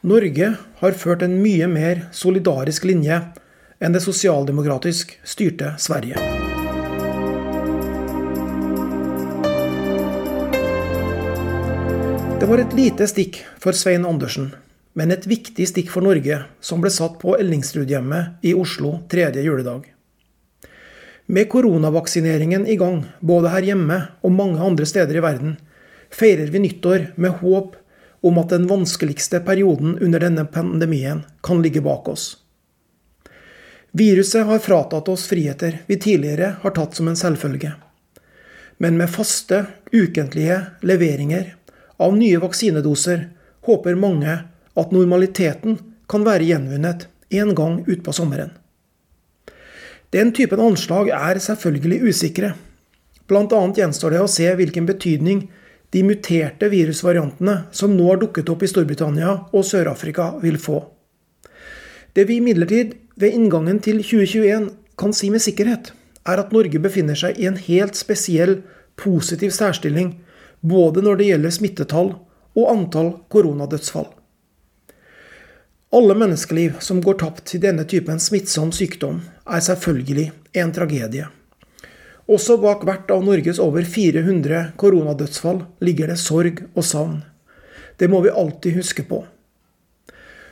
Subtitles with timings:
[0.00, 3.18] Norge har ført en mye mer solidarisk linje
[3.84, 6.16] enn det sosialdemokratisk styrte Sverige.
[12.40, 14.54] Det var et lite stikk for Svein Andersen,
[14.96, 19.84] men et viktig stikk for Norge, som ble satt på Ellingsrudhjemmet i Oslo tredje juledag.
[21.28, 25.58] Med koronavaksineringen i gang, både her hjemme og mange andre steder i verden,
[26.08, 27.76] feirer vi nyttår med håp
[28.20, 32.36] om at den vanskeligste perioden under denne pandemien kan ligge bak oss.
[33.92, 37.72] Viruset har fratatt oss friheter vi tidligere har tatt som en selvfølge.
[38.78, 41.54] Men med faste, ukentlige leveringer
[41.96, 43.28] av nye vaksinedoser
[43.66, 44.38] håper mange
[44.74, 45.78] at normaliteten
[46.08, 48.54] kan være gjenvunnet en gang utpå sommeren.
[50.10, 52.54] Den typen anslag er selvfølgelig usikre.
[53.30, 53.60] Bl.a.
[53.76, 55.44] gjenstår det å se hvilken betydning
[55.90, 60.84] de muterte virusvariantene som nå har dukket opp i Storbritannia og Sør-Afrika, vil få.
[62.14, 65.92] Det vi imidlertid ved inngangen til 2021 kan si med sikkerhet,
[66.28, 68.60] er at Norge befinner seg i en helt spesiell
[69.00, 70.14] positiv særstilling,
[70.60, 72.14] både når det gjelder smittetall
[72.58, 74.08] og antall koronadødsfall.
[75.90, 80.30] Alle menneskeliv som går tapt til denne typen smittsom sykdom, er selvfølgelig
[80.62, 81.26] en tragedie.
[82.30, 87.18] Også bak hvert av Norges over 400 koronadødsfall ligger det sorg og savn.
[87.98, 89.24] Det må vi alltid huske på.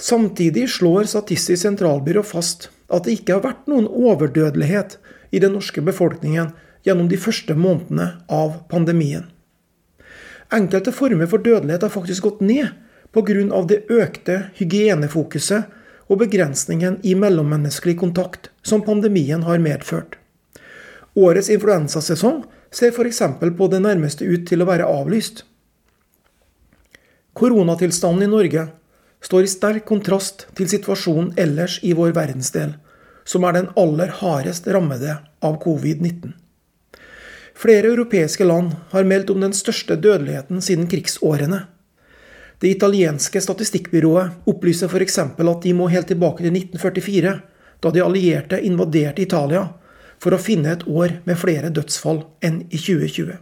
[0.00, 4.98] Samtidig slår Statistisk sentralbyrå fast at det ikke har vært noen overdødelighet
[5.30, 6.50] i den norske befolkningen
[6.82, 9.28] gjennom de første månedene av pandemien.
[10.50, 12.72] Enkelte former for dødelighet har faktisk gått ned
[13.14, 13.62] pga.
[13.68, 15.70] det økte hygienefokuset
[16.08, 20.19] og begrensningen i mellommenneskelig kontakt som pandemien har medført.
[21.14, 23.22] Årets influensasesong ser f.eks.
[23.56, 25.44] på det nærmeste ut til å være avlyst.
[27.34, 28.66] Koronatilstanden i Norge
[29.24, 32.76] står i sterk kontrast til situasjonen ellers i vår verdensdel,
[33.24, 36.32] som er den aller hardest rammede av covid-19.
[37.60, 41.66] Flere europeiske land har meldt om den største dødeligheten siden krigsårene.
[42.60, 45.18] Det italienske statistikkbyrået opplyser f.eks.
[45.18, 47.34] at de må helt tilbake til 1944,
[47.80, 49.66] da de allierte invaderte Italia
[50.20, 53.38] for å finne et år med flere dødsfall enn i 2020.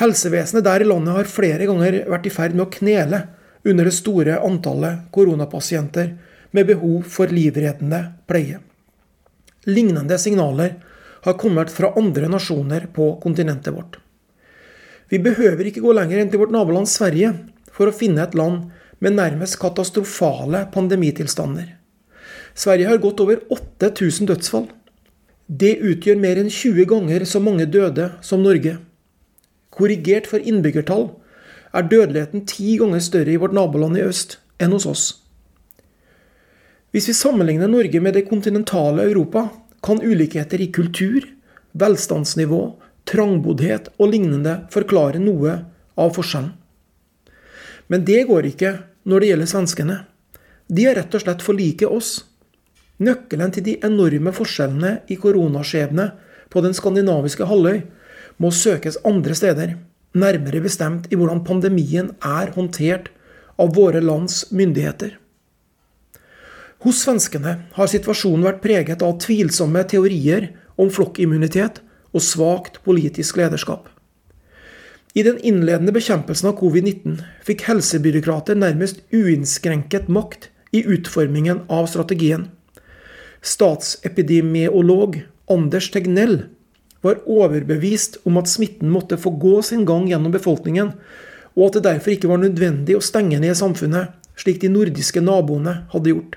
[0.00, 3.22] Helsevesenet der i landet har flere ganger vært i ferd med å knele
[3.66, 6.14] under det store antallet koronapasienter
[6.56, 8.00] med behov for livreddende
[8.30, 8.60] pleie.
[9.68, 10.78] Lignende signaler
[11.26, 13.98] har kommet fra andre nasjoner på kontinentet vårt.
[15.10, 17.34] Vi behøver ikke gå lenger enn til vårt naboland Sverige
[17.74, 18.70] for å finne et land
[19.02, 21.76] med nærmest katastrofale pandemitilstander.
[22.54, 24.68] Sverige har gått over 8000 dødsfall.
[25.50, 28.76] Det utgjør mer enn 20 ganger så mange døde som Norge.
[29.74, 31.08] Korrigert for innbyggertall
[31.74, 35.04] er dødeligheten ti ganger større i vårt naboland i øst enn hos oss.
[36.94, 39.48] Hvis vi sammenligner Norge med det kontinentale Europa,
[39.82, 41.26] kan ulikheter i kultur,
[41.72, 42.62] velstandsnivå,
[43.10, 45.56] trangboddhet og lignende forklare noe
[45.98, 46.52] av forskjellen.
[47.90, 48.74] Men det går ikke
[49.10, 49.96] når det gjelder svenskene.
[50.70, 52.20] De er rett og slett for like oss.
[53.00, 56.10] Nøkkelen til de enorme forskjellene i koronaskjebne
[56.52, 57.80] på den skandinaviske halvøy
[58.40, 59.74] må søkes andre steder,
[60.12, 63.08] nærmere bestemt i hvordan pandemien er håndtert
[63.60, 65.14] av våre lands myndigheter.
[66.80, 70.50] Hos svenskene har situasjonen vært preget av tvilsomme teorier
[70.80, 71.82] om flokkimmunitet
[72.16, 73.88] og svakt politisk lederskap.
[75.14, 82.48] I den innledende bekjempelsen av covid-19 fikk helsebyråkrater nærmest uinnskrenket makt i utformingen av strategien.
[83.40, 86.42] Statsepidemiolog Anders Tegnell
[87.00, 90.92] var overbevist om at smitten måtte få gå sin gang gjennom befolkningen,
[91.56, 95.80] og at det derfor ikke var nødvendig å stenge ned samfunnet, slik de nordiske naboene
[95.92, 96.36] hadde gjort.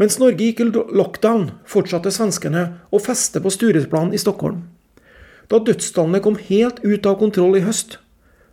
[0.00, 4.64] Mens Norge gikk i lockdown, fortsatte svenskene å feste på Stureplan i Stockholm.
[5.52, 7.98] Da dødstallene kom helt ut av kontroll i høst,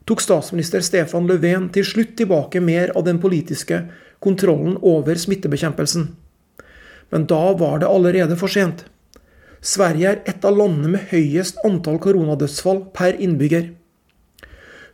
[0.06, 3.86] tok statsminister Stefan Löfven til slutt tilbake mer av den politiske
[4.22, 6.12] kontrollen over smittebekjempelsen.
[7.12, 8.86] Men da var det allerede for sent.
[9.62, 13.70] Sverige er et av landene med høyest antall koronadødsfall per innbygger.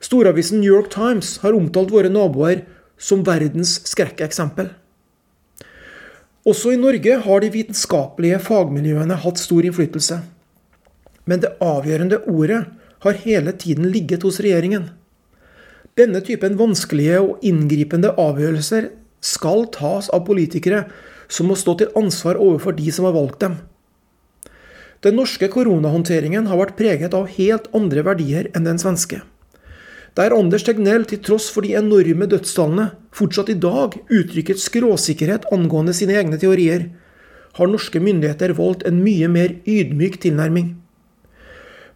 [0.03, 2.65] Storavisen New York Times har omtalt våre naboer
[2.97, 4.73] som verdens skrekkeksempel.
[6.47, 10.21] Også i Norge har de vitenskapelige fagmiljøene hatt stor innflytelse.
[11.27, 12.61] Men det avgjørende ordet
[13.03, 14.89] har hele tiden ligget hos regjeringen.
[15.97, 18.91] Denne typen vanskelige og inngripende avgjørelser
[19.23, 20.85] skal tas av politikere
[21.27, 23.57] som må stå til ansvar overfor de som har valgt dem.
[25.05, 29.21] Den norske koronahåndteringen har vært preget av helt andre verdier enn den svenske.
[30.17, 35.93] Der Anders Tegnell, til tross for de enorme dødstallene, fortsatt i dag uttrykker skråsikkerhet angående
[35.93, 36.87] sine egne teorier,
[37.57, 40.71] har norske myndigheter valgt en mye mer ydmyk tilnærming.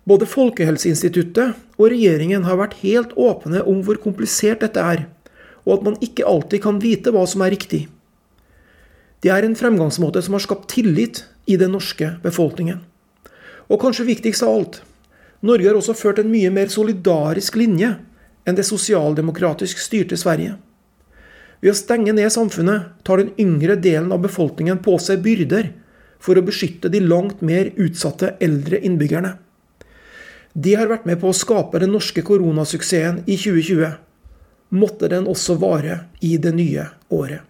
[0.05, 5.07] Både Folkehelseinstituttet og regjeringen har vært helt åpne om hvor komplisert dette er,
[5.65, 7.87] og at man ikke alltid kan vite hva som er riktig.
[9.21, 12.79] Det er en fremgangsmåte som har skapt tillit i den norske befolkningen.
[13.69, 14.81] Og kanskje viktigst av alt,
[15.41, 17.95] Norge har også ført en mye mer solidarisk linje
[18.45, 20.57] enn det sosialdemokratisk styrte Sverige.
[21.61, 25.71] Ved å stenge ned samfunnet tar den yngre delen av befolkningen på seg byrder
[26.21, 29.35] for å beskytte de langt mer utsatte eldre innbyggerne.
[30.53, 33.93] Det har vært med på å skape den norske koronasuksessen i 2020.
[34.77, 37.45] Måtte den også vare i det nye året.